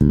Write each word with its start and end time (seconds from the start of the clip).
All 0.00 0.06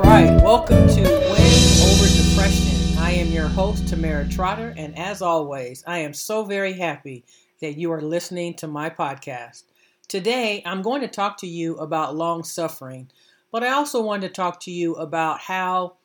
right, 0.00 0.40
welcome 0.42 0.88
to 0.88 1.02
Win 1.02 1.52
Over 1.82 2.08
Depression. 2.08 2.98
I 2.98 3.12
am 3.18 3.26
your 3.26 3.48
host, 3.48 3.84
Tamera 3.84 4.30
Trotter, 4.30 4.72
and 4.78 4.98
as 4.98 5.20
always, 5.20 5.84
I 5.86 5.98
am 5.98 6.14
so 6.14 6.46
very 6.46 6.72
happy 6.72 7.26
that 7.60 7.76
you 7.76 7.92
are 7.92 8.00
listening 8.00 8.54
to 8.54 8.66
my 8.66 8.88
podcast. 8.88 9.64
Today, 10.08 10.62
I'm 10.64 10.80
going 10.80 11.02
to 11.02 11.08
talk 11.08 11.36
to 11.40 11.46
you 11.46 11.76
about 11.76 12.16
long 12.16 12.44
suffering, 12.44 13.10
but 13.52 13.62
I 13.62 13.72
also 13.72 14.00
want 14.00 14.22
to 14.22 14.30
talk 14.30 14.60
to 14.60 14.70
you 14.70 14.94
about 14.94 15.40
how 15.40 15.96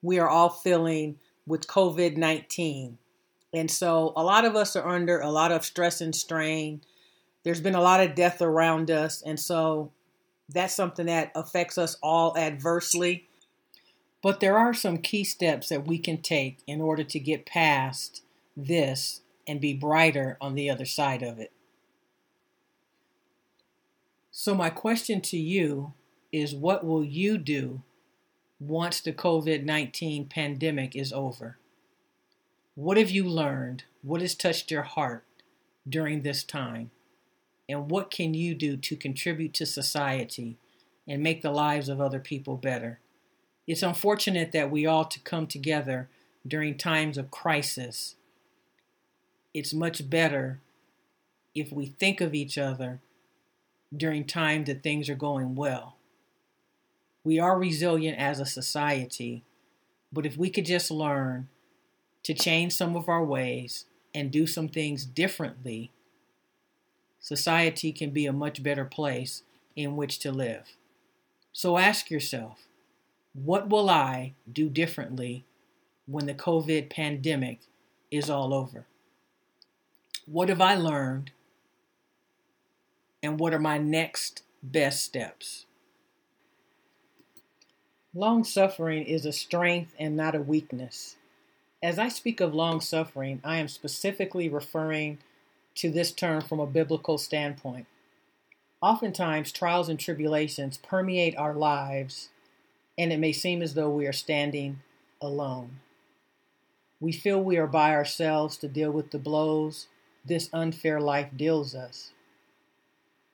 we 0.00 0.20
are 0.20 0.28
all 0.28 0.50
feeling 0.50 1.18
with 1.44 1.66
COVID 1.66 2.16
19. 2.16 2.98
And 3.52 3.70
so, 3.70 4.12
a 4.14 4.22
lot 4.22 4.44
of 4.44 4.56
us 4.56 4.76
are 4.76 4.86
under 4.86 5.20
a 5.20 5.30
lot 5.30 5.52
of 5.52 5.64
stress 5.64 6.00
and 6.00 6.14
strain. 6.14 6.82
There's 7.44 7.60
been 7.60 7.74
a 7.74 7.80
lot 7.80 8.00
of 8.00 8.14
death 8.14 8.42
around 8.42 8.90
us, 8.90 9.22
and 9.22 9.40
so 9.40 9.92
that's 10.48 10.74
something 10.74 11.06
that 11.06 11.32
affects 11.34 11.78
us 11.78 11.96
all 12.02 12.36
adversely. 12.36 13.28
But 14.22 14.40
there 14.40 14.58
are 14.58 14.74
some 14.74 14.98
key 14.98 15.24
steps 15.24 15.68
that 15.68 15.86
we 15.86 15.98
can 15.98 16.20
take 16.20 16.58
in 16.66 16.80
order 16.80 17.04
to 17.04 17.18
get 17.18 17.46
past 17.46 18.22
this 18.56 19.22
and 19.46 19.60
be 19.60 19.72
brighter 19.72 20.36
on 20.40 20.54
the 20.54 20.68
other 20.68 20.84
side 20.84 21.22
of 21.22 21.38
it. 21.38 21.52
So, 24.30 24.54
my 24.54 24.70
question 24.70 25.20
to 25.22 25.36
you 25.36 25.94
is 26.32 26.54
what 26.54 26.84
will 26.84 27.04
you 27.04 27.38
do 27.38 27.82
once 28.60 29.00
the 29.00 29.12
COVID 29.12 29.64
19 29.64 30.26
pandemic 30.26 30.94
is 30.94 31.12
over? 31.12 31.57
What 32.78 32.96
have 32.96 33.10
you 33.10 33.24
learned? 33.24 33.82
What 34.02 34.20
has 34.20 34.36
touched 34.36 34.70
your 34.70 34.82
heart 34.82 35.24
during 35.88 36.22
this 36.22 36.44
time? 36.44 36.92
and 37.68 37.90
what 37.90 38.10
can 38.10 38.34
you 38.34 38.54
do 38.54 38.76
to 38.76 38.96
contribute 38.96 39.52
to 39.54 39.66
society 39.66 40.56
and 41.06 41.22
make 41.22 41.42
the 41.42 41.50
lives 41.50 41.88
of 41.88 42.00
other 42.00 42.18
people 42.18 42.56
better. 42.56 42.98
It's 43.66 43.82
unfortunate 43.82 44.52
that 44.52 44.70
we 44.70 44.86
all 44.86 45.04
to 45.04 45.20
come 45.20 45.46
together 45.46 46.08
during 46.46 46.76
times 46.76 47.18
of 47.18 47.30
crisis. 47.30 48.14
It's 49.52 49.74
much 49.74 50.08
better 50.08 50.60
if 51.54 51.72
we 51.72 51.86
think 51.86 52.20
of 52.20 52.34
each 52.34 52.56
other 52.56 53.00
during 53.94 54.24
times 54.24 54.66
that 54.66 54.82
things 54.82 55.08
are 55.08 55.14
going 55.14 55.54
well. 55.54 55.96
We 57.24 57.38
are 57.38 57.58
resilient 57.58 58.18
as 58.18 58.40
a 58.40 58.46
society, 58.46 59.44
but 60.10 60.24
if 60.24 60.36
we 60.36 60.48
could 60.48 60.64
just 60.64 60.90
learn 60.90 61.48
to 62.24 62.34
change 62.34 62.72
some 62.72 62.96
of 62.96 63.08
our 63.08 63.24
ways 63.24 63.86
and 64.14 64.30
do 64.30 64.46
some 64.46 64.68
things 64.68 65.04
differently 65.04 65.90
society 67.28 67.92
can 67.92 68.08
be 68.08 68.24
a 68.24 68.32
much 68.32 68.62
better 68.62 68.86
place 68.86 69.42
in 69.76 69.96
which 69.96 70.18
to 70.18 70.32
live. 70.32 70.76
So 71.52 71.76
ask 71.76 72.10
yourself, 72.10 72.60
what 73.34 73.68
will 73.68 73.90
I 73.90 74.32
do 74.50 74.70
differently 74.70 75.44
when 76.06 76.24
the 76.24 76.32
COVID 76.32 76.88
pandemic 76.88 77.60
is 78.10 78.30
all 78.30 78.54
over? 78.54 78.86
What 80.24 80.48
have 80.48 80.62
I 80.62 80.74
learned? 80.74 81.32
And 83.22 83.38
what 83.38 83.52
are 83.52 83.58
my 83.58 83.76
next 83.76 84.42
best 84.62 85.02
steps? 85.02 85.66
Long 88.14 88.42
suffering 88.42 89.04
is 89.04 89.26
a 89.26 89.32
strength 89.32 89.94
and 89.98 90.16
not 90.16 90.34
a 90.34 90.40
weakness. 90.40 91.16
As 91.82 91.98
I 91.98 92.08
speak 92.08 92.40
of 92.40 92.54
long 92.54 92.80
suffering, 92.80 93.40
I 93.44 93.58
am 93.58 93.68
specifically 93.68 94.48
referring 94.48 95.18
to 95.76 95.90
this 95.90 96.10
term 96.10 96.42
from 96.42 96.58
a 96.58 96.66
biblical 96.66 97.18
standpoint. 97.18 97.86
Oftentimes, 98.82 99.52
trials 99.52 99.88
and 99.88 99.98
tribulations 99.98 100.78
permeate 100.78 101.36
our 101.36 101.54
lives, 101.54 102.30
and 102.96 103.12
it 103.12 103.20
may 103.20 103.32
seem 103.32 103.62
as 103.62 103.74
though 103.74 103.90
we 103.90 104.06
are 104.06 104.12
standing 104.12 104.80
alone. 105.20 105.78
We 106.98 107.12
feel 107.12 107.40
we 107.40 107.56
are 107.58 107.68
by 107.68 107.94
ourselves 107.94 108.56
to 108.58 108.68
deal 108.68 108.90
with 108.90 109.12
the 109.12 109.18
blows 109.18 109.86
this 110.24 110.50
unfair 110.52 111.00
life 111.00 111.28
deals 111.36 111.76
us. 111.76 112.10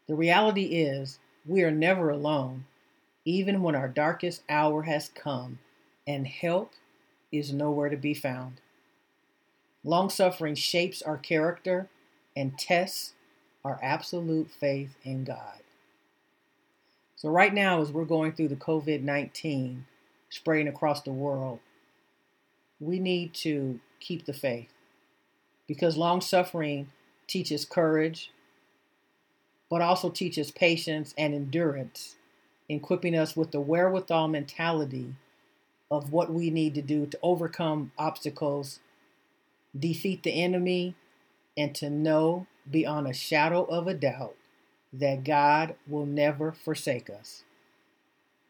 The 0.06 0.14
reality 0.14 0.64
is, 0.64 1.18
we 1.46 1.62
are 1.62 1.70
never 1.70 2.10
alone, 2.10 2.66
even 3.24 3.62
when 3.62 3.74
our 3.74 3.88
darkest 3.88 4.42
hour 4.50 4.82
has 4.82 5.08
come 5.08 5.60
and 6.06 6.26
help 6.26 6.72
is 7.38 7.52
nowhere 7.52 7.88
to 7.88 7.96
be 7.96 8.14
found. 8.14 8.60
Long 9.82 10.08
suffering 10.08 10.54
shapes 10.54 11.02
our 11.02 11.18
character 11.18 11.88
and 12.36 12.58
tests 12.58 13.12
our 13.64 13.78
absolute 13.82 14.50
faith 14.50 14.96
in 15.02 15.24
God. 15.24 15.60
So, 17.16 17.28
right 17.28 17.52
now, 17.52 17.80
as 17.80 17.92
we're 17.92 18.04
going 18.04 18.32
through 18.32 18.48
the 18.48 18.56
COVID 18.56 19.02
19 19.02 19.86
spreading 20.30 20.68
across 20.68 21.02
the 21.02 21.12
world, 21.12 21.60
we 22.80 22.98
need 22.98 23.34
to 23.34 23.80
keep 24.00 24.26
the 24.26 24.32
faith 24.32 24.72
because 25.66 25.96
long 25.96 26.20
suffering 26.20 26.90
teaches 27.26 27.64
courage, 27.64 28.30
but 29.70 29.80
also 29.80 30.10
teaches 30.10 30.50
patience 30.50 31.14
and 31.16 31.34
endurance, 31.34 32.16
equipping 32.68 33.16
us 33.16 33.36
with 33.36 33.50
the 33.52 33.60
wherewithal 33.60 34.28
mentality 34.28 35.14
of 35.90 36.12
what 36.12 36.32
we 36.32 36.50
need 36.50 36.74
to 36.74 36.82
do 36.82 37.06
to 37.06 37.18
overcome 37.22 37.92
obstacles, 37.98 38.80
defeat 39.78 40.22
the 40.22 40.42
enemy, 40.42 40.94
and 41.56 41.74
to 41.74 41.90
know 41.90 42.46
beyond 42.70 43.06
a 43.06 43.12
shadow 43.12 43.64
of 43.64 43.86
a 43.86 43.94
doubt 43.94 44.36
that 44.92 45.24
God 45.24 45.74
will 45.86 46.06
never 46.06 46.52
forsake 46.52 47.10
us. 47.10 47.44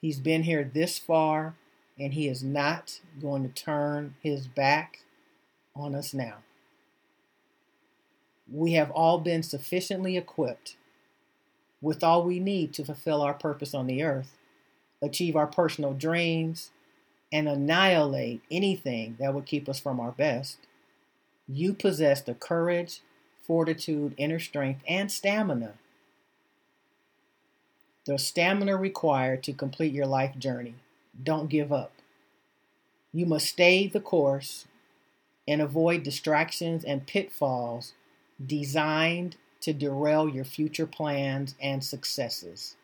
He's 0.00 0.20
been 0.20 0.42
here 0.42 0.70
this 0.72 0.98
far, 0.98 1.54
and 1.98 2.14
He 2.14 2.28
is 2.28 2.42
not 2.42 3.00
going 3.20 3.42
to 3.42 3.48
turn 3.48 4.14
His 4.22 4.46
back 4.46 5.00
on 5.74 5.94
us 5.94 6.12
now. 6.12 6.36
We 8.52 8.72
have 8.74 8.90
all 8.90 9.18
been 9.18 9.42
sufficiently 9.42 10.16
equipped 10.16 10.76
with 11.80 12.04
all 12.04 12.22
we 12.22 12.38
need 12.38 12.72
to 12.74 12.84
fulfill 12.84 13.22
our 13.22 13.34
purpose 13.34 13.74
on 13.74 13.86
the 13.86 14.02
earth, 14.02 14.38
achieve 15.02 15.36
our 15.36 15.46
personal 15.46 15.92
dreams, 15.92 16.70
and 17.34 17.48
annihilate 17.48 18.40
anything 18.48 19.16
that 19.18 19.34
would 19.34 19.44
keep 19.44 19.68
us 19.68 19.80
from 19.80 19.98
our 19.98 20.12
best. 20.12 20.56
You 21.48 21.74
possess 21.74 22.20
the 22.20 22.34
courage, 22.34 23.00
fortitude, 23.42 24.14
inner 24.16 24.38
strength, 24.38 24.82
and 24.86 25.10
stamina. 25.10 25.74
The 28.06 28.20
stamina 28.20 28.76
required 28.76 29.42
to 29.42 29.52
complete 29.52 29.92
your 29.92 30.06
life 30.06 30.38
journey. 30.38 30.76
Don't 31.20 31.50
give 31.50 31.72
up. 31.72 31.90
You 33.12 33.26
must 33.26 33.48
stay 33.48 33.88
the 33.88 34.00
course 34.00 34.68
and 35.48 35.60
avoid 35.60 36.04
distractions 36.04 36.84
and 36.84 37.04
pitfalls 37.04 37.94
designed 38.46 39.34
to 39.62 39.72
derail 39.72 40.28
your 40.28 40.44
future 40.44 40.86
plans 40.86 41.56
and 41.60 41.82
successes. 41.82 42.76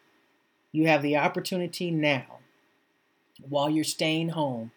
You 0.72 0.88
have 0.88 1.02
the 1.02 1.16
opportunity 1.16 1.92
now, 1.92 2.39
while 3.48 3.70
you're 3.70 3.84
staying 3.84 4.30
home, 4.30 4.72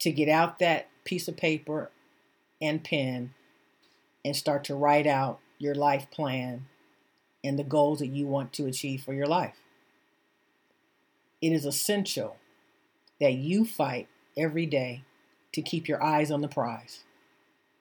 to 0.00 0.12
get 0.12 0.28
out 0.28 0.58
that 0.58 0.88
piece 1.04 1.28
of 1.28 1.36
paper 1.36 1.90
and 2.60 2.84
pen 2.84 3.34
and 4.24 4.36
start 4.36 4.64
to 4.64 4.74
write 4.74 5.06
out 5.06 5.40
your 5.58 5.74
life 5.74 6.10
plan 6.10 6.66
and 7.42 7.58
the 7.58 7.64
goals 7.64 7.98
that 7.98 8.08
you 8.08 8.26
want 8.26 8.52
to 8.52 8.66
achieve 8.66 9.02
for 9.02 9.12
your 9.12 9.26
life. 9.26 9.56
It 11.40 11.52
is 11.52 11.64
essential 11.64 12.36
that 13.20 13.34
you 13.34 13.64
fight 13.64 14.08
every 14.36 14.66
day 14.66 15.04
to 15.52 15.62
keep 15.62 15.88
your 15.88 16.02
eyes 16.02 16.30
on 16.30 16.40
the 16.40 16.48
prize. 16.48 17.04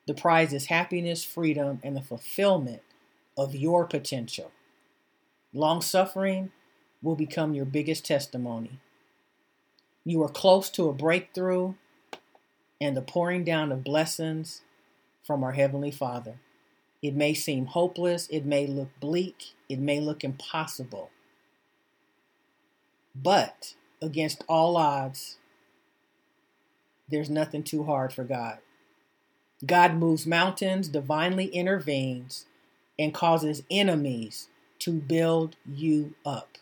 The 0.07 0.13
prize 0.13 0.53
is 0.53 0.67
happiness, 0.67 1.23
freedom, 1.23 1.79
and 1.83 1.95
the 1.95 2.01
fulfillment 2.01 2.81
of 3.37 3.55
your 3.55 3.85
potential. 3.85 4.51
Long 5.53 5.81
suffering 5.81 6.51
will 7.01 7.15
become 7.15 7.53
your 7.53 7.65
biggest 7.65 8.05
testimony. 8.05 8.79
You 10.07 10.23
are 10.23 10.29
close 10.29 10.69
to 10.69 10.87
a 10.87 10.93
breakthrough 10.93 11.73
and 12.79 12.95
the 12.95 13.01
pouring 13.01 13.43
down 13.43 13.73
of 13.73 13.83
blessings 13.83 14.61
from 15.21 15.43
our 15.43 15.51
Heavenly 15.51 15.91
Father. 15.91 16.35
It 17.01 17.13
may 17.13 17.33
seem 17.33 17.65
hopeless, 17.65 18.25
it 18.31 18.45
may 18.45 18.67
look 18.67 18.87
bleak, 19.01 19.47
it 19.67 19.79
may 19.79 19.99
look 19.99 20.23
impossible. 20.23 21.09
But 23.13 23.73
against 24.01 24.45
all 24.47 24.77
odds, 24.77 25.39
there's 27.09 27.29
nothing 27.29 27.63
too 27.63 27.83
hard 27.83 28.13
for 28.13 28.23
God. 28.23 28.59
God 29.65 29.95
moves 29.95 30.25
mountains, 30.25 30.87
divinely 30.87 31.47
intervenes, 31.47 32.45
and 32.97 33.13
causes 33.13 33.63
enemies 33.69 34.47
to 34.79 34.93
build 34.93 35.57
you 35.69 36.13
up. 36.25 36.57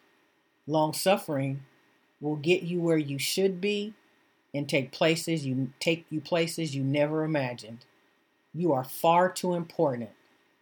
Long 0.65 0.93
suffering 0.93 1.61
will 2.21 2.35
get 2.35 2.63
you 2.63 2.79
where 2.81 2.97
you 2.97 3.19
should 3.19 3.59
be 3.59 3.93
and 4.53 4.69
take 4.69 4.91
places 4.91 5.45
you 5.45 5.71
take 5.79 6.05
you 6.09 6.21
places 6.21 6.75
you 6.75 6.83
never 6.83 7.23
imagined. 7.23 7.85
You 8.53 8.71
are 8.73 8.85
far 8.85 9.29
too 9.29 9.53
important 9.53 10.11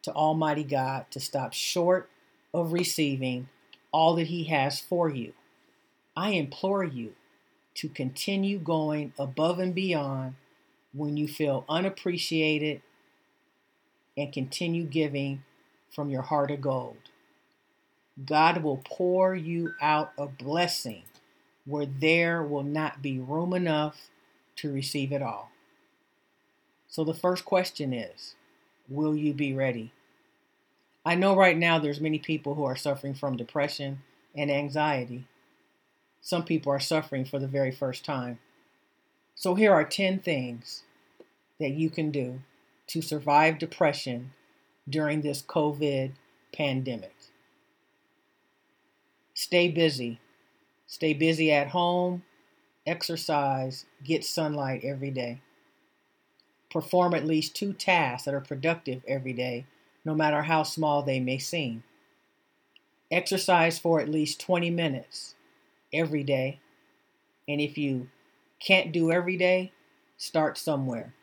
to 0.02 0.12
Almighty 0.14 0.64
God 0.64 1.06
to 1.12 1.20
stop 1.20 1.54
short 1.54 2.10
of 2.54 2.74
receiving 2.74 3.50
all 3.92 4.16
that 4.16 4.28
He 4.28 4.46
has 4.46 4.80
for 4.80 5.10
you. 5.10 5.34
I 6.16 6.32
implore 6.32 6.84
you 6.84 7.14
to 7.76 7.90
continue 7.90 8.60
going 8.60 9.14
above 9.18 9.60
and 9.60 9.74
beyond 9.74 10.36
when 10.94 11.18
you 11.18 11.28
feel 11.28 11.66
unappreciated 11.68 12.82
and 14.16 14.32
continue 14.32 14.84
giving 14.84 15.44
from 15.90 16.10
your 16.10 16.22
heart 16.22 16.52
of 16.52 16.62
gold. 16.62 16.98
God 18.24 18.62
will 18.62 18.82
pour 18.84 19.36
you 19.36 19.72
out 19.82 20.12
a 20.18 20.28
blessing 20.28 21.04
where 21.66 21.86
there 21.86 22.44
will 22.44 22.64
not 22.64 23.02
be 23.02 23.20
room 23.20 23.54
enough 23.54 24.10
to 24.58 24.72
receive 24.72 25.12
it 25.12 25.22
all. 25.22 25.52
So 26.88 27.04
the 27.04 27.14
first 27.14 27.46
question 27.46 27.94
is, 27.94 28.36
will 28.88 29.16
you 29.16 29.34
be 29.34 29.54
ready? 29.54 29.92
I 31.06 31.16
know 31.16 31.36
right 31.36 31.58
now 31.58 31.80
there's 31.80 32.00
many 32.00 32.20
people 32.20 32.56
who 32.56 32.64
are 32.64 32.76
suffering 32.76 33.14
from 33.14 33.36
depression 33.36 34.04
and 34.36 34.52
anxiety. 34.52 35.26
Some 36.22 36.46
people 36.46 36.72
are 36.72 36.80
suffering 36.80 37.26
for 37.26 37.40
the 37.40 37.48
very 37.48 37.72
first 37.72 38.06
time. 38.06 38.40
So 39.36 39.56
here 39.56 39.74
are 39.74 39.84
10 39.84 40.20
things 40.20 40.84
that 41.60 41.72
you 41.72 41.90
can 41.90 42.12
do 42.12 42.42
to 42.88 43.02
survive 43.02 43.60
depression 43.60 44.32
during 44.88 45.22
this 45.22 45.42
COVID 45.42 46.12
pandemic. 46.54 47.16
Stay 49.34 49.68
busy. 49.70 50.20
Stay 50.94 51.12
busy 51.12 51.52
at 51.52 51.70
home, 51.70 52.22
exercise, 52.86 53.88
get 54.04 54.24
sunlight 54.24 54.84
every 54.84 55.10
day. 55.10 55.42
Perform 56.70 57.16
at 57.16 57.26
least 57.26 57.56
two 57.56 57.74
tasks 57.74 58.26
that 58.26 58.34
are 58.36 58.40
productive 58.40 59.02
every 59.08 59.34
day, 59.34 59.66
no 60.06 60.14
matter 60.14 60.44
how 60.44 60.62
small 60.62 61.02
they 61.02 61.20
may 61.20 61.40
seem. 61.40 61.84
Exercise 63.10 63.80
for 63.80 64.02
at 64.02 64.08
least 64.08 64.40
20 64.40 64.70
minutes 64.70 65.34
every 65.92 66.24
day. 66.24 66.60
And 67.48 67.60
if 67.60 67.76
you 67.76 68.10
can't 68.60 68.92
do 68.92 69.12
every 69.12 69.36
day, 69.36 69.72
start 70.18 70.60
somewhere. 70.60 71.16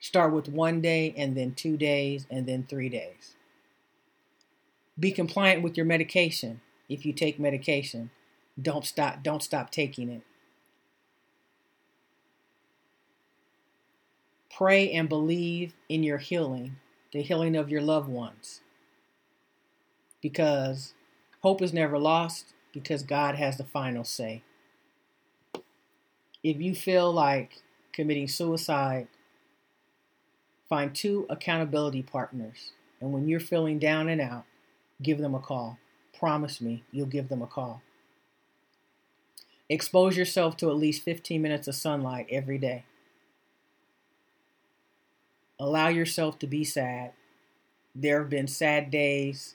Start 0.00 0.34
with 0.34 0.50
one 0.50 0.82
day 0.82 1.14
and 1.16 1.34
then 1.34 1.54
two 1.54 1.78
days 1.78 2.26
and 2.30 2.46
then 2.46 2.66
three 2.68 2.90
days. 2.90 3.36
Be 5.00 5.12
compliant 5.12 5.62
with 5.62 5.78
your 5.78 5.86
medication 5.86 6.60
if 6.90 7.06
you 7.06 7.14
take 7.14 7.40
medication. 7.40 8.10
Don't 8.60 8.84
stop 8.84 9.22
don't 9.22 9.42
stop 9.42 9.70
taking 9.70 10.08
it. 10.08 10.22
Pray 14.54 14.90
and 14.92 15.08
believe 15.08 15.74
in 15.88 16.02
your 16.02 16.18
healing, 16.18 16.76
the 17.12 17.22
healing 17.22 17.56
of 17.56 17.70
your 17.70 17.80
loved 17.80 18.08
ones. 18.08 18.60
Because 20.20 20.94
hope 21.40 21.62
is 21.62 21.72
never 21.72 21.98
lost 21.98 22.52
because 22.72 23.02
God 23.02 23.36
has 23.36 23.56
the 23.56 23.64
final 23.64 24.04
say. 24.04 24.42
If 26.44 26.60
you 26.60 26.74
feel 26.74 27.12
like 27.12 27.62
committing 27.92 28.28
suicide, 28.28 29.08
Find 30.72 30.94
two 30.94 31.26
accountability 31.28 32.02
partners, 32.02 32.72
and 32.98 33.12
when 33.12 33.28
you're 33.28 33.40
feeling 33.40 33.78
down 33.78 34.08
and 34.08 34.22
out, 34.22 34.46
give 35.02 35.18
them 35.18 35.34
a 35.34 35.38
call. 35.38 35.76
Promise 36.18 36.62
me 36.62 36.82
you'll 36.90 37.04
give 37.04 37.28
them 37.28 37.42
a 37.42 37.46
call. 37.46 37.82
Expose 39.72 40.18
yourself 40.18 40.54
to 40.58 40.68
at 40.68 40.76
least 40.76 41.02
15 41.02 41.40
minutes 41.40 41.66
of 41.66 41.74
sunlight 41.74 42.26
every 42.28 42.58
day. 42.58 42.84
Allow 45.58 45.88
yourself 45.88 46.38
to 46.40 46.46
be 46.46 46.62
sad. 46.62 47.12
There 47.94 48.20
have 48.20 48.28
been 48.28 48.48
sad 48.48 48.90
days 48.90 49.54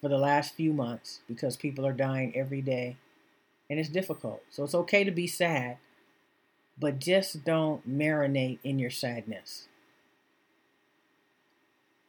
for 0.00 0.08
the 0.08 0.16
last 0.16 0.54
few 0.54 0.72
months 0.72 1.20
because 1.28 1.58
people 1.58 1.86
are 1.86 1.92
dying 1.92 2.34
every 2.34 2.62
day 2.62 2.96
and 3.68 3.78
it's 3.78 3.90
difficult. 3.90 4.42
So 4.48 4.64
it's 4.64 4.74
okay 4.74 5.04
to 5.04 5.10
be 5.10 5.26
sad, 5.26 5.76
but 6.78 6.98
just 6.98 7.44
don't 7.44 7.86
marinate 7.86 8.60
in 8.64 8.78
your 8.78 8.88
sadness. 8.88 9.68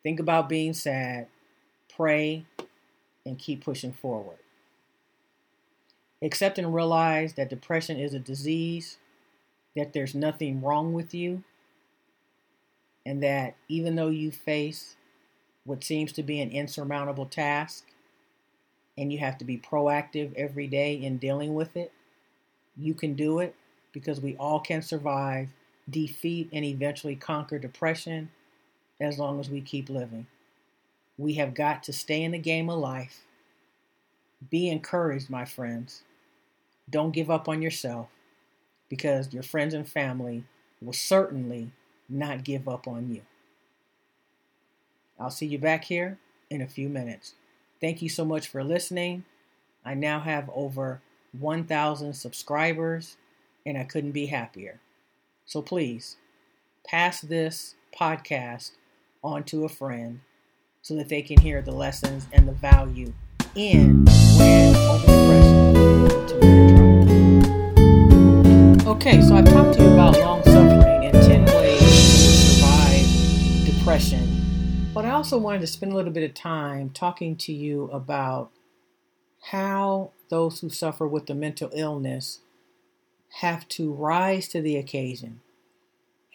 Think 0.04 0.22
about 0.22 0.48
being 0.48 0.72
sad, 0.72 1.28
pray, 1.94 2.46
and 3.26 3.38
keep 3.38 3.62
pushing 3.62 3.92
forward. 3.92 4.38
Accept 6.22 6.60
and 6.60 6.74
realize 6.74 7.34
that 7.34 7.50
depression 7.50 7.98
is 7.98 8.14
a 8.14 8.20
disease, 8.20 8.98
that 9.76 9.94
there's 9.94 10.14
nothing 10.14 10.62
wrong 10.62 10.94
with 10.94 11.14
you, 11.14 11.44
and 13.06 13.24
that 13.24 13.56
even 13.68 13.96
though 13.96 14.10
you 14.10 14.32
face 14.32 14.96
what 15.64 15.84
seems 15.84 16.12
to 16.12 16.24
be 16.24 16.40
an 16.40 16.52
insurmountable 16.52 17.26
task, 17.26 17.86
and 18.98 19.12
you 19.12 19.20
have 19.20 19.38
to 19.38 19.46
be 19.46 19.58
proactive 19.58 20.34
every 20.36 20.68
day 20.68 20.94
in 20.94 21.18
dealing 21.18 21.56
with 21.56 21.76
it, 21.76 21.92
you 22.78 22.94
can 22.94 23.14
do 23.14 23.40
it 23.40 23.56
because 23.92 24.22
we 24.22 24.36
all 24.38 24.60
can 24.60 24.82
survive, 24.82 25.50
defeat, 25.90 26.50
and 26.54 26.64
eventually 26.64 27.16
conquer 27.16 27.58
depression 27.58 28.30
as 29.00 29.18
long 29.18 29.40
as 29.40 29.50
we 29.50 29.62
keep 29.62 29.90
living. 29.90 30.28
We 31.18 31.34
have 31.36 31.54
got 31.54 31.84
to 31.84 31.94
stay 31.94 32.24
in 32.24 32.32
the 32.32 32.38
game 32.38 32.70
of 32.70 32.80
life. 32.80 33.22
Be 34.50 34.70
encouraged, 34.70 35.30
my 35.30 35.46
friends. 35.46 36.04
Don't 36.92 37.12
give 37.12 37.32
up 37.32 37.50
on 37.50 37.62
yourself 37.62 38.10
because 38.90 39.34
your 39.34 39.44
friends 39.44 39.74
and 39.74 39.88
family 39.88 40.44
will 40.82 40.94
certainly 40.94 41.72
not 42.10 42.44
give 42.44 42.68
up 42.68 42.88
on 42.88 43.10
you. 43.10 43.22
I'll 45.20 45.30
see 45.30 45.46
you 45.46 45.58
back 45.58 45.86
here 45.86 46.18
in 46.50 46.62
a 46.62 46.68
few 46.68 46.90
minutes. 46.90 47.36
Thank 47.80 48.02
you 48.02 48.10
so 48.10 48.26
much 48.26 48.48
for 48.48 48.64
listening. 48.64 49.24
I 49.86 49.94
now 49.94 50.20
have 50.20 50.50
over 50.54 51.02
1,000 51.40 52.14
subscribers 52.14 53.18
and 53.66 53.78
I 53.78 53.84
couldn't 53.84 54.12
be 54.12 54.26
happier. 54.28 54.80
So 55.46 55.62
please 55.62 56.18
pass 56.86 57.22
this 57.22 57.76
podcast 57.98 58.72
on 59.24 59.44
to 59.46 59.64
a 59.64 59.70
friend 59.70 60.22
so 60.82 60.96
that 60.96 61.10
they 61.10 61.22
can 61.22 61.40
hear 61.40 61.62
the 61.62 61.72
lessons 61.72 62.28
and 62.34 62.48
the 62.48 62.54
value 62.54 63.14
in 63.56 64.06
Okay, 69.02 69.20
so 69.20 69.36
I've 69.36 69.46
talked 69.46 69.80
to 69.80 69.84
you 69.84 69.94
about 69.94 70.20
long 70.20 70.44
suffering 70.44 71.06
and 71.06 71.14
10 71.14 71.46
ways 71.56 71.80
to 71.80 72.60
survive 72.60 73.66
depression, 73.66 74.92
but 74.94 75.06
I 75.06 75.10
also 75.10 75.40
wanted 75.40 75.62
to 75.62 75.66
spend 75.66 75.92
a 75.92 75.96
little 75.96 76.12
bit 76.12 76.30
of 76.30 76.36
time 76.36 76.92
talking 76.92 77.36
to 77.38 77.52
you 77.52 77.86
about 77.86 78.52
how 79.50 80.12
those 80.30 80.60
who 80.60 80.70
suffer 80.70 81.08
with 81.08 81.26
the 81.26 81.34
mental 81.34 81.72
illness 81.74 82.42
have 83.40 83.68
to 83.70 83.92
rise 83.92 84.48
to 84.50 84.62
the 84.62 84.78
occasion. 84.78 85.42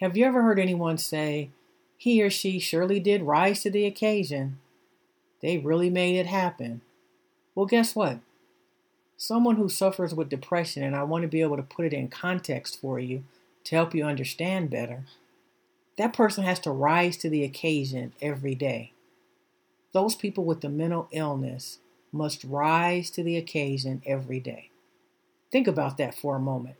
Have 0.01 0.17
you 0.17 0.25
ever 0.25 0.41
heard 0.41 0.59
anyone 0.59 0.97
say, 0.97 1.51
he 1.95 2.21
or 2.21 2.29
she 2.29 2.59
surely 2.59 2.99
did 2.99 3.21
rise 3.21 3.61
to 3.61 3.71
the 3.71 3.85
occasion. 3.85 4.59
They 5.41 5.57
really 5.57 5.89
made 5.89 6.17
it 6.17 6.27
happen. 6.27 6.81
Well, 7.55 7.65
guess 7.65 7.95
what? 7.95 8.19
Someone 9.19 9.55
who 9.55 9.67
suffers 9.67 10.13
with 10.13 10.29
depression, 10.29 10.83
and 10.83 10.95
I 10.95 11.01
want 11.01 11.23
to 11.23 11.27
be 11.27 11.41
able 11.41 11.57
to 11.57 11.63
put 11.63 11.85
it 11.85 11.93
in 11.93 12.07
context 12.07 12.79
for 12.79 12.99
you 12.99 13.23
to 13.63 13.75
help 13.75 13.95
you 13.95 14.05
understand 14.05 14.69
better, 14.69 15.05
that 15.97 16.13
person 16.13 16.43
has 16.43 16.59
to 16.61 16.71
rise 16.71 17.17
to 17.17 17.29
the 17.29 17.43
occasion 17.43 18.13
every 18.21 18.53
day. 18.53 18.93
Those 19.91 20.15
people 20.15 20.45
with 20.45 20.61
the 20.61 20.69
mental 20.69 21.07
illness 21.11 21.79
must 22.11 22.43
rise 22.43 23.09
to 23.11 23.23
the 23.23 23.37
occasion 23.37 24.03
every 24.05 24.39
day. 24.39 24.69
Think 25.51 25.67
about 25.67 25.97
that 25.97 26.13
for 26.13 26.35
a 26.35 26.39
moment. 26.39 26.75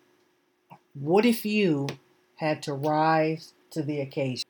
What 0.94 1.26
if 1.26 1.44
you 1.44 1.88
had 2.36 2.62
to 2.64 2.74
rise 2.74 3.54
to 3.72 3.82
the 3.82 4.00
occasion? 4.00 4.46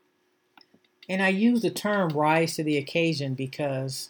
And 1.07 1.23
I 1.23 1.29
use 1.29 1.61
the 1.61 1.71
term 1.71 2.09
rise 2.09 2.57
to 2.57 2.63
the 2.63 2.77
occasion 2.77 3.33
because 3.33 4.09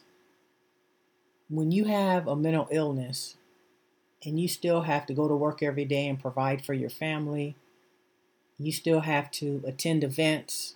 when 1.47 1.71
you 1.71 1.85
have 1.85 2.27
a 2.27 2.35
mental 2.35 2.67
illness 2.71 3.36
and 4.27 4.37
you 4.37 4.47
still 4.49 4.81
have 4.81 5.05
to 5.05 5.13
go 5.13 5.29
to 5.29 5.35
work 5.35 5.63
every 5.63 5.85
day 5.85 6.05
and 6.05 6.21
provide 6.21 6.63
for 6.63 6.73
your 6.73 6.89
family, 6.89 7.55
you 8.59 8.73
still 8.73 8.99
have 8.99 9.31
to 9.31 9.63
attend 9.65 10.03
events, 10.03 10.75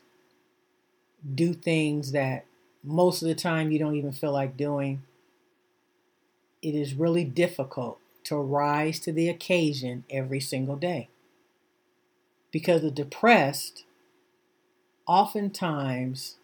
do 1.36 1.54
things 1.54 2.14
that 2.14 2.46
most 2.82 3.22
of 3.22 3.28
the 3.28 3.36
time 3.36 3.70
you 3.70 3.78
don't 3.78 3.98
even 3.98 4.14
feel 4.14 4.32
like 4.32 4.56
doing. 4.56 5.04
It 6.62 6.76
is 6.76 6.94
really 6.94 7.26
difficult 7.26 8.00
to 8.24 8.38
rise 8.38 9.02
to 9.02 9.12
the 9.12 9.28
occasion 9.28 10.06
every 10.10 10.40
single 10.40 10.78
day. 10.78 11.10
Because 12.52 12.84
the 12.84 12.92
depressed 12.92 13.84
oftentimes 15.06 16.38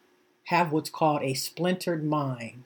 have 0.46 0.74
what's 0.74 0.90
called 0.90 1.22
a 1.24 1.36
splintered 1.36 2.04
mind. 2.04 2.66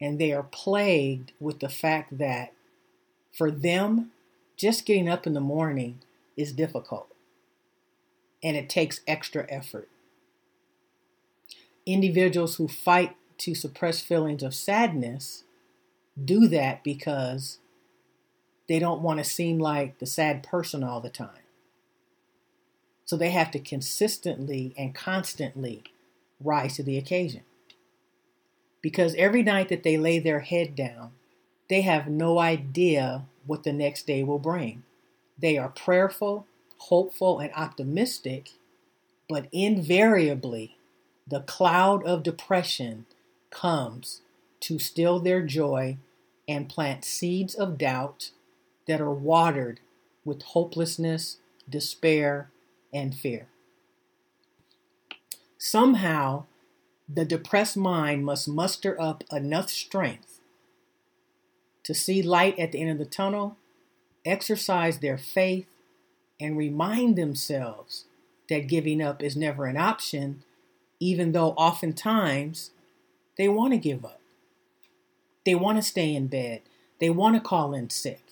And 0.00 0.18
they 0.18 0.32
are 0.32 0.42
plagued 0.42 1.32
with 1.40 1.60
the 1.60 1.68
fact 1.68 2.18
that 2.18 2.52
for 3.32 3.50
them, 3.50 4.12
just 4.56 4.86
getting 4.86 5.08
up 5.08 5.26
in 5.26 5.34
the 5.34 5.40
morning 5.40 6.00
is 6.36 6.52
difficult 6.52 7.08
and 8.42 8.56
it 8.56 8.68
takes 8.68 9.00
extra 9.06 9.46
effort. 9.48 9.88
individuals 11.86 12.56
who 12.56 12.68
fight 12.68 13.16
to 13.38 13.54
suppress 13.54 14.00
feelings 14.00 14.42
of 14.42 14.54
sadness 14.54 15.44
do 16.22 16.48
that 16.48 16.82
because 16.82 17.58
they 18.68 18.78
don't 18.78 19.02
want 19.02 19.18
to 19.18 19.24
seem 19.24 19.58
like 19.58 19.98
the 19.98 20.06
sad 20.06 20.42
person 20.42 20.82
all 20.82 21.00
the 21.00 21.10
time. 21.10 21.44
So 23.04 23.16
they 23.16 23.30
have 23.30 23.52
to 23.52 23.60
consistently 23.60 24.74
and 24.76 24.94
constantly 24.94 25.84
rise 26.40 26.76
to 26.76 26.82
the 26.82 26.98
occasion. 26.98 27.42
Because 28.86 29.16
every 29.16 29.42
night 29.42 29.68
that 29.70 29.82
they 29.82 29.98
lay 29.98 30.20
their 30.20 30.38
head 30.38 30.76
down, 30.76 31.10
they 31.68 31.80
have 31.80 32.06
no 32.06 32.38
idea 32.38 33.24
what 33.44 33.64
the 33.64 33.72
next 33.72 34.06
day 34.06 34.22
will 34.22 34.38
bring. 34.38 34.84
They 35.36 35.58
are 35.58 35.70
prayerful, 35.70 36.46
hopeful, 36.78 37.40
and 37.40 37.50
optimistic, 37.56 38.50
but 39.28 39.48
invariably, 39.50 40.76
the 41.26 41.40
cloud 41.40 42.04
of 42.04 42.22
depression 42.22 43.06
comes 43.50 44.20
to 44.60 44.78
still 44.78 45.18
their 45.18 45.42
joy 45.42 45.96
and 46.46 46.68
plant 46.68 47.04
seeds 47.04 47.56
of 47.56 47.78
doubt 47.78 48.30
that 48.86 49.00
are 49.00 49.12
watered 49.12 49.80
with 50.24 50.42
hopelessness, 50.42 51.38
despair, 51.68 52.52
and 52.94 53.16
fear. 53.16 53.48
Somehow, 55.58 56.44
the 57.08 57.24
depressed 57.24 57.76
mind 57.76 58.24
must 58.24 58.48
muster 58.48 59.00
up 59.00 59.24
enough 59.30 59.70
strength 59.70 60.40
to 61.84 61.94
see 61.94 62.20
light 62.22 62.58
at 62.58 62.72
the 62.72 62.80
end 62.80 62.90
of 62.90 62.98
the 62.98 63.04
tunnel, 63.04 63.56
exercise 64.24 64.98
their 64.98 65.16
faith, 65.16 65.68
and 66.40 66.58
remind 66.58 67.16
themselves 67.16 68.04
that 68.48 68.66
giving 68.66 69.00
up 69.00 69.22
is 69.22 69.36
never 69.36 69.66
an 69.66 69.76
option, 69.76 70.42
even 70.98 71.32
though 71.32 71.50
oftentimes 71.50 72.70
they 73.38 73.48
want 73.48 73.72
to 73.72 73.78
give 73.78 74.04
up. 74.04 74.20
They 75.44 75.54
want 75.54 75.78
to 75.78 75.82
stay 75.82 76.14
in 76.14 76.26
bed. 76.26 76.62
They 76.98 77.10
want 77.10 77.36
to 77.36 77.40
call 77.40 77.72
in 77.72 77.90
sick. 77.90 78.22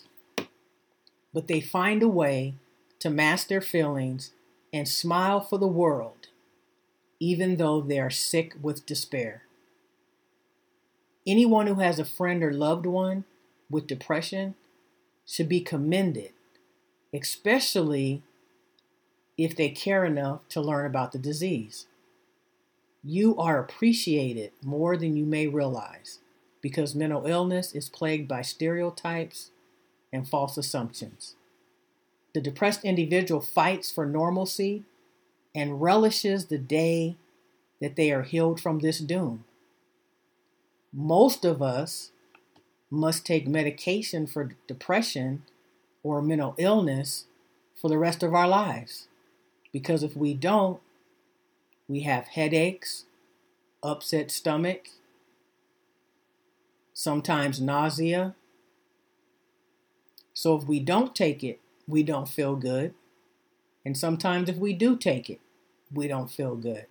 But 1.32 1.46
they 1.46 1.60
find 1.60 2.02
a 2.02 2.08
way 2.08 2.54
to 2.98 3.10
mask 3.10 3.48
their 3.48 3.60
feelings 3.60 4.32
and 4.72 4.88
smile 4.88 5.40
for 5.40 5.58
the 5.58 5.68
world, 5.68 6.23
even 7.20 7.56
though 7.56 7.80
they 7.80 7.98
are 7.98 8.10
sick 8.10 8.54
with 8.60 8.86
despair. 8.86 9.42
Anyone 11.26 11.66
who 11.66 11.76
has 11.76 11.98
a 11.98 12.04
friend 12.04 12.42
or 12.42 12.52
loved 12.52 12.86
one 12.86 13.24
with 13.70 13.86
depression 13.86 14.54
should 15.26 15.48
be 15.48 15.60
commended, 15.60 16.32
especially 17.12 18.22
if 19.38 19.56
they 19.56 19.70
care 19.70 20.04
enough 20.04 20.46
to 20.50 20.60
learn 20.60 20.86
about 20.86 21.12
the 21.12 21.18
disease. 21.18 21.86
You 23.02 23.36
are 23.36 23.58
appreciated 23.58 24.52
more 24.62 24.96
than 24.96 25.16
you 25.16 25.24
may 25.24 25.46
realize 25.46 26.20
because 26.60 26.94
mental 26.94 27.26
illness 27.26 27.74
is 27.74 27.88
plagued 27.88 28.28
by 28.28 28.42
stereotypes 28.42 29.50
and 30.12 30.26
false 30.26 30.56
assumptions. 30.56 31.34
The 32.32 32.40
depressed 32.40 32.84
individual 32.84 33.40
fights 33.40 33.90
for 33.90 34.06
normalcy 34.06 34.84
and 35.54 35.80
relishes 35.80 36.46
the 36.46 36.58
day 36.58 37.16
that 37.80 37.96
they 37.96 38.10
are 38.10 38.22
healed 38.22 38.60
from 38.60 38.80
this 38.80 38.98
doom. 38.98 39.44
Most 40.92 41.44
of 41.44 41.62
us 41.62 42.10
must 42.90 43.26
take 43.26 43.46
medication 43.46 44.26
for 44.26 44.54
depression 44.66 45.42
or 46.02 46.22
mental 46.22 46.54
illness 46.58 47.26
for 47.74 47.88
the 47.88 47.98
rest 47.98 48.22
of 48.22 48.34
our 48.34 48.48
lives. 48.48 49.08
Because 49.72 50.02
if 50.02 50.16
we 50.16 50.34
don't, 50.34 50.80
we 51.88 52.00
have 52.00 52.28
headaches, 52.28 53.04
upset 53.82 54.30
stomach, 54.30 54.88
sometimes 56.94 57.60
nausea. 57.60 58.34
So 60.32 60.56
if 60.56 60.64
we 60.64 60.80
don't 60.80 61.14
take 61.14 61.42
it, 61.42 61.60
we 61.86 62.02
don't 62.02 62.28
feel 62.28 62.56
good. 62.56 62.94
And 63.84 63.98
sometimes 63.98 64.48
if 64.48 64.56
we 64.56 64.72
do 64.72 64.96
take 64.96 65.28
it, 65.28 65.40
we 65.94 66.08
don't 66.08 66.30
feel 66.30 66.56
good. 66.56 66.86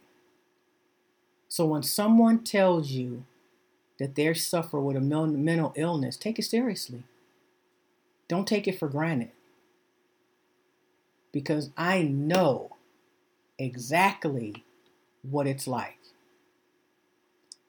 So 1.49 1.65
when 1.65 1.83
someone 1.83 2.43
tells 2.43 2.91
you 2.91 3.25
that 3.99 4.15
they 4.15 4.33
suffer 4.33 4.79
with 4.79 4.97
a 4.97 4.99
mental 4.99 5.73
illness, 5.75 6.17
take 6.17 6.39
it 6.39 6.45
seriously. 6.45 7.03
Don't 8.27 8.47
take 8.47 8.67
it 8.67 8.79
for 8.79 8.87
granted. 8.87 9.31
Because 11.31 11.69
I 11.77 12.01
know 12.01 12.75
exactly 13.59 14.63
what 15.21 15.47
it's 15.47 15.67
like. 15.67 15.97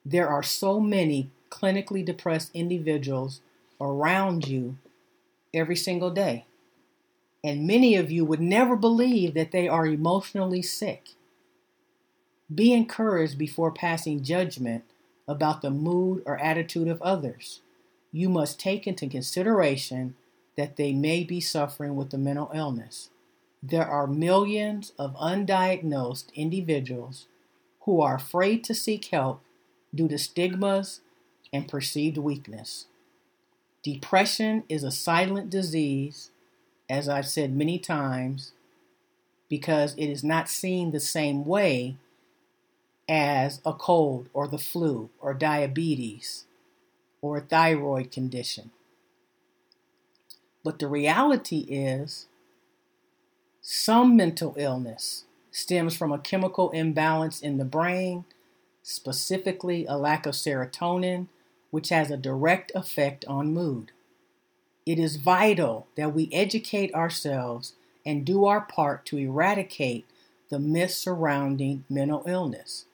There 0.05 0.27
are 0.27 0.43
so 0.43 0.79
many 0.79 1.29
clinically 1.49 2.03
depressed 2.03 2.51
individuals 2.53 3.41
around 3.79 4.47
you 4.47 4.77
every 5.53 5.75
single 5.75 6.11
day. 6.11 6.45
And 7.43 7.67
many 7.67 7.95
of 7.95 8.11
you 8.11 8.25
would 8.25 8.41
never 8.41 8.75
believe 8.75 9.35
that 9.35 9.51
they 9.51 9.67
are 9.67 9.85
emotionally 9.85 10.61
sick. 10.61 11.09
Be 12.53 12.73
encouraged 12.73 13.37
before 13.37 13.71
passing 13.71 14.23
judgment 14.23 14.83
about 15.27 15.61
the 15.61 15.71
mood 15.71 16.21
or 16.25 16.37
attitude 16.37 16.87
of 16.87 17.01
others. 17.01 17.61
You 18.11 18.29
must 18.29 18.59
take 18.59 18.85
into 18.85 19.07
consideration 19.07 20.15
that 20.55 20.75
they 20.75 20.93
may 20.93 21.23
be 21.23 21.41
suffering 21.41 21.95
with 21.95 22.13
a 22.13 22.17
mental 22.17 22.51
illness. 22.53 23.09
There 23.63 23.87
are 23.87 24.05
millions 24.05 24.93
of 24.99 25.15
undiagnosed 25.15 26.33
individuals 26.35 27.25
who 27.81 27.99
are 27.99 28.15
afraid 28.15 28.63
to 28.65 28.75
seek 28.75 29.05
help 29.05 29.41
due 29.93 30.07
to 30.07 30.17
stigmas 30.17 31.01
and 31.51 31.67
perceived 31.67 32.17
weakness. 32.17 32.85
Depression 33.81 34.63
is 34.69 34.83
a 34.83 34.91
silent 34.91 35.49
disease, 35.49 36.29
as 36.89 37.09
I've 37.09 37.27
said 37.27 37.55
many 37.55 37.79
times, 37.79 38.53
because 39.49 39.95
it 39.95 40.07
is 40.07 40.23
not 40.23 40.49
seen 40.49 40.91
the 40.91 40.99
same 40.99 41.45
way 41.45 41.97
as 43.07 43.61
a 43.65 43.73
cold 43.73 44.29
or 44.33 44.47
the 44.47 44.57
flu 44.57 45.09
or 45.19 45.33
diabetes 45.33 46.45
or 47.21 47.37
a 47.37 47.41
thyroid 47.41 48.11
condition. 48.11 48.71
But 50.63 50.79
the 50.79 50.87
reality 50.87 51.59
is, 51.69 52.27
some 53.61 54.15
mental 54.15 54.55
illness 54.57 55.25
stems 55.51 55.95
from 55.95 56.11
a 56.11 56.19
chemical 56.19 56.71
imbalance 56.71 57.41
in 57.41 57.57
the 57.57 57.65
brain, 57.65 58.25
specifically 58.83 59.85
a 59.85 59.97
lack 59.97 60.25
of 60.25 60.33
serotonin 60.33 61.27
which 61.71 61.89
has 61.89 62.09
a 62.09 62.17
direct 62.17 62.71
effect 62.73 63.25
on 63.25 63.53
mood. 63.53 63.91
It 64.85 64.99
is 64.99 65.15
vital 65.15 65.87
that 65.95 66.13
we 66.13 66.29
educate 66.31 66.93
ourselves 66.93 67.73
and 68.05 68.25
do 68.25 68.45
our 68.45 68.61
part 68.61 69.05
to 69.07 69.17
eradicate 69.17 70.05
the 70.49 70.59
myths 70.59 70.95
surrounding 70.95 71.83
mental 71.89 72.23
illness. 72.27 72.85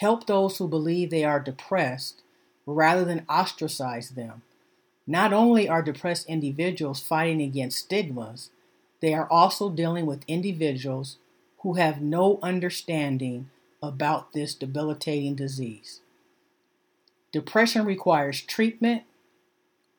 Help 0.00 0.26
those 0.26 0.56
who 0.56 0.66
believe 0.66 1.10
they 1.10 1.24
are 1.24 1.38
depressed 1.38 2.22
rather 2.64 3.04
than 3.04 3.26
ostracize 3.28 4.10
them. 4.10 4.40
Not 5.06 5.34
only 5.34 5.68
are 5.68 5.82
depressed 5.82 6.26
individuals 6.26 7.02
fighting 7.02 7.42
against 7.42 7.80
stigmas, 7.80 8.48
they 9.00 9.12
are 9.12 9.28
also 9.30 9.68
dealing 9.68 10.06
with 10.06 10.24
individuals 10.26 11.18
who 11.58 11.74
have 11.74 12.00
no 12.00 12.38
understanding 12.42 13.50
about 13.82 14.32
this 14.32 14.54
debilitating 14.54 15.34
disease. 15.34 16.00
Depression 17.30 17.84
requires 17.84 18.40
treatment 18.40 19.02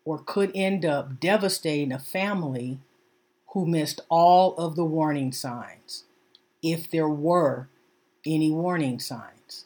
or 0.04 0.18
could 0.18 0.52
end 0.56 0.84
up 0.84 1.20
devastating 1.20 1.92
a 1.92 2.00
family 2.00 2.80
who 3.50 3.68
missed 3.68 4.02
all 4.10 4.56
of 4.58 4.76
the 4.76 4.86
warning 4.86 5.32
signs, 5.32 6.06
if 6.64 6.90
there 6.90 7.08
were 7.08 7.68
any 8.26 8.50
warning 8.50 9.00
signs. 9.00 9.66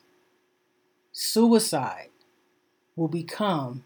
Suicide 1.18 2.10
will 2.98 3.08
become 3.08 3.86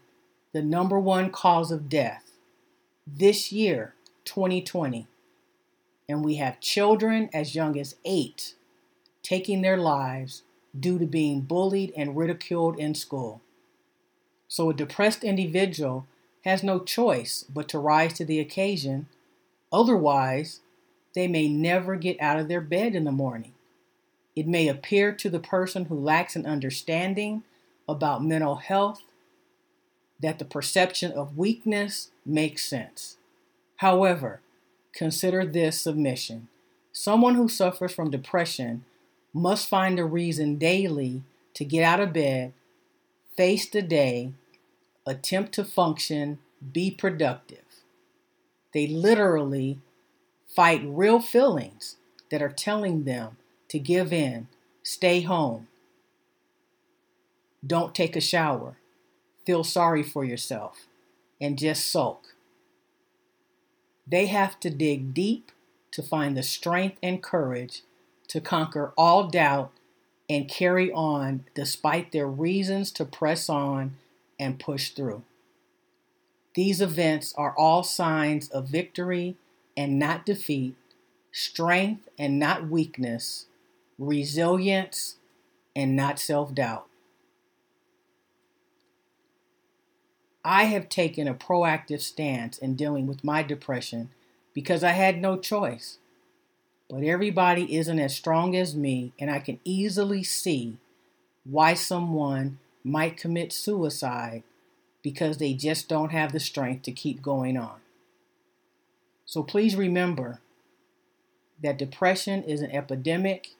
the 0.52 0.62
number 0.62 0.98
one 0.98 1.30
cause 1.30 1.70
of 1.70 1.88
death 1.88 2.32
this 3.06 3.52
year, 3.52 3.94
2020. 4.24 5.06
And 6.08 6.24
we 6.24 6.34
have 6.34 6.58
children 6.58 7.30
as 7.32 7.54
young 7.54 7.78
as 7.78 7.94
eight 8.04 8.56
taking 9.22 9.62
their 9.62 9.76
lives 9.76 10.42
due 10.78 10.98
to 10.98 11.06
being 11.06 11.42
bullied 11.42 11.92
and 11.96 12.16
ridiculed 12.16 12.76
in 12.80 12.96
school. 12.96 13.40
So 14.48 14.68
a 14.68 14.74
depressed 14.74 15.22
individual 15.22 16.08
has 16.44 16.64
no 16.64 16.80
choice 16.80 17.44
but 17.48 17.68
to 17.68 17.78
rise 17.78 18.14
to 18.14 18.24
the 18.24 18.40
occasion. 18.40 19.06
Otherwise, 19.72 20.62
they 21.14 21.28
may 21.28 21.46
never 21.46 21.94
get 21.94 22.20
out 22.20 22.40
of 22.40 22.48
their 22.48 22.60
bed 22.60 22.96
in 22.96 23.04
the 23.04 23.12
morning. 23.12 23.52
It 24.36 24.46
may 24.46 24.68
appear 24.68 25.12
to 25.12 25.28
the 25.28 25.40
person 25.40 25.86
who 25.86 25.98
lacks 25.98 26.36
an 26.36 26.46
understanding 26.46 27.42
about 27.88 28.24
mental 28.24 28.56
health 28.56 29.02
that 30.20 30.38
the 30.38 30.44
perception 30.44 31.12
of 31.12 31.36
weakness 31.36 32.10
makes 32.24 32.64
sense. 32.64 33.16
However, 33.76 34.40
consider 34.92 35.44
this 35.44 35.80
submission. 35.80 36.48
Someone 36.92 37.34
who 37.34 37.48
suffers 37.48 37.92
from 37.92 38.10
depression 38.10 38.84
must 39.32 39.68
find 39.68 39.98
a 39.98 40.04
reason 40.04 40.56
daily 40.56 41.22
to 41.54 41.64
get 41.64 41.82
out 41.82 42.00
of 42.00 42.12
bed, 42.12 42.52
face 43.36 43.68
the 43.68 43.82
day, 43.82 44.32
attempt 45.06 45.52
to 45.52 45.64
function, 45.64 46.38
be 46.72 46.90
productive. 46.90 47.64
They 48.72 48.86
literally 48.86 49.78
fight 50.46 50.82
real 50.84 51.20
feelings 51.20 51.96
that 52.30 52.42
are 52.42 52.50
telling 52.50 53.04
them 53.04 53.36
to 53.70 53.78
give 53.78 54.12
in, 54.12 54.48
stay 54.82 55.22
home, 55.22 55.66
don't 57.66 57.94
take 57.94 58.16
a 58.16 58.20
shower, 58.20 58.76
feel 59.46 59.64
sorry 59.64 60.02
for 60.02 60.24
yourself, 60.24 60.86
and 61.40 61.58
just 61.58 61.90
sulk. 61.90 62.34
They 64.06 64.26
have 64.26 64.58
to 64.60 64.70
dig 64.70 65.14
deep 65.14 65.52
to 65.92 66.02
find 66.02 66.36
the 66.36 66.42
strength 66.42 66.98
and 67.02 67.22
courage 67.22 67.82
to 68.28 68.40
conquer 68.40 68.92
all 68.96 69.28
doubt 69.28 69.72
and 70.28 70.48
carry 70.48 70.92
on 70.92 71.44
despite 71.54 72.12
their 72.12 72.26
reasons 72.26 72.92
to 72.92 73.04
press 73.04 73.48
on 73.48 73.96
and 74.38 74.58
push 74.58 74.90
through. 74.90 75.22
These 76.54 76.80
events 76.80 77.34
are 77.36 77.54
all 77.56 77.82
signs 77.82 78.48
of 78.50 78.68
victory 78.68 79.36
and 79.76 79.98
not 79.98 80.26
defeat, 80.26 80.76
strength 81.32 82.08
and 82.18 82.38
not 82.38 82.68
weakness, 82.68 83.46
resilience 84.00 85.16
and 85.76 85.94
not 85.94 86.18
self 86.18 86.52
doubt. 86.54 86.86
I 90.44 90.64
have 90.64 90.88
taken 90.88 91.28
a 91.28 91.34
proactive 91.34 92.00
stance 92.00 92.56
in 92.58 92.74
dealing 92.74 93.06
with 93.06 93.22
my 93.22 93.42
depression 93.42 94.10
because 94.54 94.82
I 94.82 94.92
had 94.92 95.20
no 95.20 95.36
choice. 95.36 95.98
But 96.88 97.04
everybody 97.04 97.76
isn't 97.76 98.00
as 98.00 98.16
strong 98.16 98.56
as 98.56 98.74
me, 98.74 99.12
and 99.18 99.30
I 99.30 99.38
can 99.38 99.60
easily 99.64 100.24
see 100.24 100.78
why 101.44 101.74
someone 101.74 102.58
might 102.82 103.16
commit 103.16 103.52
suicide 103.52 104.42
because 105.02 105.36
they 105.36 105.52
just 105.52 105.88
don't 105.88 106.10
have 106.10 106.32
the 106.32 106.40
strength 106.40 106.82
to 106.82 106.92
keep 106.92 107.22
going 107.22 107.56
on. 107.56 107.80
So 109.24 109.42
please 109.42 109.76
remember 109.76 110.40
that 111.62 111.78
depression 111.78 112.42
is 112.42 112.62
an 112.62 112.70
epidemic 112.72 113.50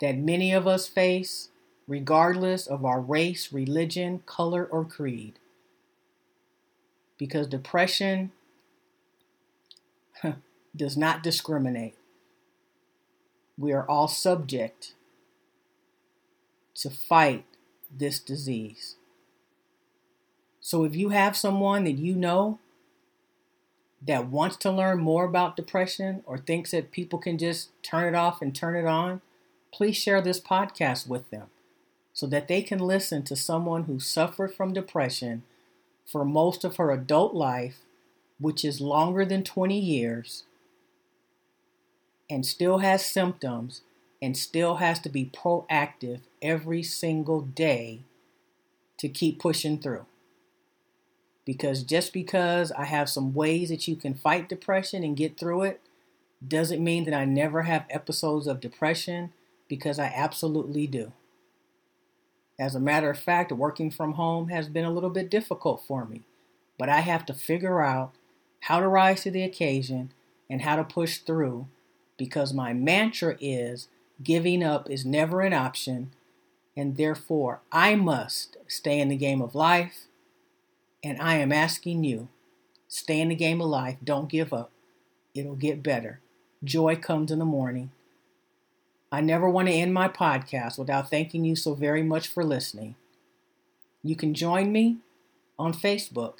that 0.00 0.16
many 0.16 0.52
of 0.52 0.66
us 0.66 0.88
face, 0.88 1.50
regardless 1.86 2.66
of 2.66 2.84
our 2.84 3.00
race, 3.00 3.52
religion, 3.52 4.22
color, 4.26 4.64
or 4.64 4.84
creed. 4.84 5.38
Because 7.18 7.46
depression 7.46 8.32
does 10.76 10.96
not 10.96 11.22
discriminate. 11.22 11.96
We 13.58 13.72
are 13.72 13.86
all 13.86 14.08
subject 14.08 14.94
to 16.76 16.88
fight 16.88 17.44
this 17.94 18.18
disease. 18.18 18.96
So 20.60 20.84
if 20.84 20.94
you 20.94 21.10
have 21.10 21.36
someone 21.36 21.84
that 21.84 21.98
you 21.98 22.14
know 22.14 22.58
that 24.00 24.28
wants 24.28 24.56
to 24.58 24.70
learn 24.70 24.98
more 24.98 25.24
about 25.24 25.56
depression 25.56 26.22
or 26.24 26.38
thinks 26.38 26.70
that 26.70 26.90
people 26.90 27.18
can 27.18 27.36
just 27.36 27.70
turn 27.82 28.14
it 28.14 28.16
off 28.16 28.40
and 28.40 28.54
turn 28.54 28.76
it 28.76 28.86
on, 28.86 29.20
please 29.72 29.96
share 29.96 30.20
this 30.20 30.40
podcast 30.40 31.06
with 31.06 31.30
them 31.30 31.46
so 32.12 32.26
that 32.26 32.48
they 32.48 32.62
can 32.62 32.78
listen 32.78 33.22
to 33.24 33.36
someone 33.36 33.84
who 33.84 34.00
suffered 34.00 34.54
from 34.54 34.72
depression 34.72 35.42
for 36.04 36.24
most 36.24 36.64
of 36.64 36.76
her 36.76 36.90
adult 36.90 37.34
life, 37.34 37.78
which 38.38 38.64
is 38.64 38.80
longer 38.80 39.24
than 39.24 39.44
20 39.44 39.78
years, 39.78 40.44
and 42.28 42.44
still 42.44 42.78
has 42.78 43.04
symptoms 43.04 43.82
and 44.20 44.36
still 44.36 44.76
has 44.76 44.98
to 45.00 45.08
be 45.08 45.30
proactive 45.32 46.20
every 46.42 46.82
single 46.82 47.40
day 47.40 48.00
to 48.98 49.08
keep 49.08 49.38
pushing 49.38 49.78
through. 49.78 50.04
Because 51.44 51.82
just 51.82 52.12
because 52.12 52.70
I 52.72 52.84
have 52.84 53.08
some 53.08 53.32
ways 53.32 53.70
that 53.70 53.88
you 53.88 53.96
can 53.96 54.14
fight 54.14 54.48
depression 54.48 55.02
and 55.02 55.16
get 55.16 55.38
through 55.38 55.62
it 55.62 55.80
doesn't 56.46 56.82
mean 56.82 57.04
that 57.04 57.14
I 57.14 57.24
never 57.24 57.62
have 57.62 57.86
episodes 57.90 58.46
of 58.46 58.60
depression 58.60 59.32
because 59.70 59.98
I 60.00 60.12
absolutely 60.14 60.86
do. 60.86 61.12
As 62.58 62.74
a 62.74 62.80
matter 62.80 63.08
of 63.08 63.18
fact, 63.18 63.52
working 63.52 63.90
from 63.90 64.14
home 64.14 64.48
has 64.48 64.68
been 64.68 64.84
a 64.84 64.90
little 64.90 65.08
bit 65.08 65.30
difficult 65.30 65.82
for 65.86 66.04
me, 66.04 66.22
but 66.76 66.90
I 66.90 67.00
have 67.00 67.24
to 67.26 67.32
figure 67.32 67.80
out 67.80 68.12
how 68.64 68.80
to 68.80 68.88
rise 68.88 69.22
to 69.22 69.30
the 69.30 69.44
occasion 69.44 70.12
and 70.50 70.60
how 70.60 70.76
to 70.76 70.84
push 70.84 71.18
through 71.18 71.68
because 72.18 72.52
my 72.52 72.74
mantra 72.74 73.38
is 73.40 73.88
giving 74.22 74.62
up 74.62 74.90
is 74.90 75.06
never 75.06 75.40
an 75.40 75.54
option, 75.54 76.10
and 76.76 76.96
therefore 76.96 77.60
I 77.72 77.94
must 77.94 78.58
stay 78.66 79.00
in 79.00 79.08
the 79.08 79.16
game 79.16 79.40
of 79.40 79.54
life. 79.54 80.06
And 81.02 81.18
I 81.22 81.36
am 81.36 81.50
asking 81.50 82.04
you, 82.04 82.28
stay 82.88 83.20
in 83.20 83.28
the 83.28 83.34
game 83.34 83.62
of 83.62 83.68
life. 83.68 83.96
Don't 84.04 84.28
give 84.28 84.52
up. 84.52 84.70
It'll 85.34 85.54
get 85.54 85.82
better. 85.82 86.20
Joy 86.62 86.96
comes 86.96 87.30
in 87.30 87.38
the 87.38 87.46
morning. 87.46 87.90
I 89.12 89.20
never 89.20 89.50
want 89.50 89.66
to 89.66 89.74
end 89.74 89.92
my 89.92 90.08
podcast 90.08 90.78
without 90.78 91.10
thanking 91.10 91.44
you 91.44 91.56
so 91.56 91.74
very 91.74 92.02
much 92.02 92.28
for 92.28 92.44
listening. 92.44 92.94
You 94.04 94.14
can 94.14 94.34
join 94.34 94.70
me 94.70 94.98
on 95.58 95.74
Facebook. 95.74 96.34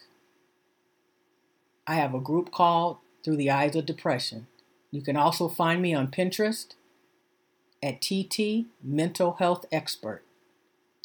I 1.86 1.94
have 1.94 2.14
a 2.14 2.20
group 2.20 2.52
called 2.52 2.98
Through 3.24 3.36
the 3.36 3.50
Eyes 3.50 3.74
of 3.74 3.86
Depression. 3.86 4.46
You 4.92 5.02
can 5.02 5.16
also 5.16 5.48
find 5.48 5.82
me 5.82 5.92
on 5.92 6.12
Pinterest 6.12 6.74
at 7.82 8.00
TT 8.00 8.66
Mental 8.82 9.32
Health 9.34 9.64
Expert. 9.72 10.22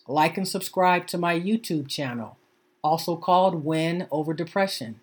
Like 0.07 0.37
and 0.37 0.47
subscribe 0.47 1.07
to 1.07 1.17
my 1.17 1.39
YouTube 1.39 1.87
channel, 1.87 2.37
also 2.83 3.15
called 3.15 3.65
Win 3.65 4.07
Over 4.11 4.35
Depression. 4.35 4.99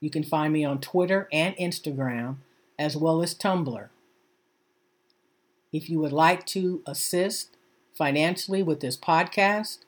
You 0.00 0.08
can 0.08 0.24
find 0.24 0.50
me 0.52 0.64
on 0.64 0.80
Twitter 0.80 1.28
and 1.30 1.54
Instagram, 1.56 2.36
as 2.78 2.96
well 2.96 3.22
as 3.22 3.34
Tumblr. 3.34 3.88
If 5.76 5.90
you 5.90 5.98
would 5.98 6.12
like 6.12 6.46
to 6.46 6.80
assist 6.86 7.50
financially 7.94 8.62
with 8.62 8.80
this 8.80 8.96
podcast, 8.96 9.80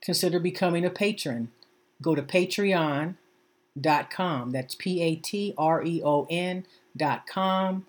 consider 0.00 0.38
becoming 0.38 0.84
a 0.84 0.90
patron. 0.90 1.50
Go 2.00 2.14
to 2.14 2.22
patreon.com. 2.22 3.16
That's 4.52 4.76
P 4.76 5.02
A 5.02 5.16
T 5.16 5.54
R 5.58 5.82
E 5.82 6.00
O 6.04 6.28
N 6.30 6.66
dot 6.96 7.26
com 7.26 7.84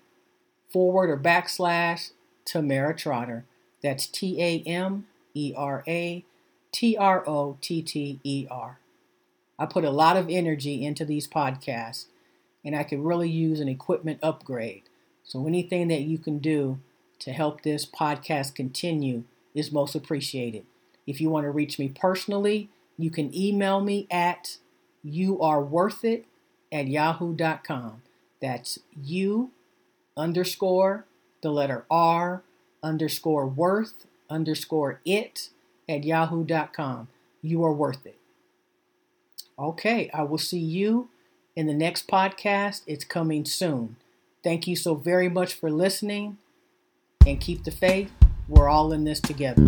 forward 0.72 1.08
or 1.08 1.16
backslash 1.16 2.10
Tamera 2.44 2.96
Trotter. 2.96 3.44
That's 3.80 4.08
T 4.08 4.42
A 4.42 4.60
M 4.66 5.06
E 5.34 5.54
R 5.56 5.84
A 5.86 6.24
T 6.72 6.96
R 6.96 7.22
O 7.28 7.58
T 7.60 7.80
T 7.80 8.18
E 8.24 8.48
R. 8.50 8.80
I 9.56 9.66
put 9.66 9.84
a 9.84 9.90
lot 9.90 10.16
of 10.16 10.28
energy 10.28 10.84
into 10.84 11.04
these 11.04 11.28
podcasts, 11.28 12.06
and 12.64 12.74
I 12.74 12.82
could 12.82 12.98
really 12.98 13.30
use 13.30 13.60
an 13.60 13.68
equipment 13.68 14.18
upgrade. 14.20 14.82
So 15.22 15.46
anything 15.46 15.86
that 15.88 16.00
you 16.00 16.18
can 16.18 16.38
do 16.38 16.80
to 17.20 17.32
help 17.32 17.62
this 17.62 17.84
podcast 17.86 18.54
continue 18.54 19.24
is 19.54 19.72
most 19.72 19.94
appreciated. 19.94 20.64
If 21.06 21.20
you 21.20 21.30
want 21.30 21.44
to 21.44 21.50
reach 21.50 21.78
me 21.78 21.88
personally, 21.88 22.68
you 22.96 23.10
can 23.10 23.34
email 23.34 23.80
me 23.80 24.06
at 24.10 24.58
youareworthit 25.04 26.24
at 26.70 26.88
yahoo.com. 26.88 28.02
That's 28.40 28.78
you 29.02 29.50
underscore 30.16 31.06
the 31.42 31.50
letter 31.50 31.84
R 31.90 32.42
underscore 32.82 33.46
worth 33.46 34.06
underscore 34.28 35.00
it 35.04 35.50
at 35.88 36.04
yahoo.com. 36.04 37.08
You 37.42 37.64
are 37.64 37.72
worth 37.72 38.04
it. 38.06 38.18
Okay, 39.58 40.10
I 40.12 40.22
will 40.22 40.38
see 40.38 40.58
you 40.58 41.08
in 41.56 41.66
the 41.66 41.74
next 41.74 42.06
podcast. 42.06 42.82
It's 42.86 43.04
coming 43.04 43.44
soon. 43.44 43.96
Thank 44.44 44.66
you 44.66 44.76
so 44.76 44.94
very 44.94 45.28
much 45.28 45.54
for 45.54 45.70
listening 45.70 46.38
and 47.28 47.40
keep 47.40 47.64
the 47.64 47.70
faith. 47.70 48.10
We're 48.48 48.68
all 48.68 48.92
in 48.92 49.04
this 49.04 49.20
together. 49.20 49.62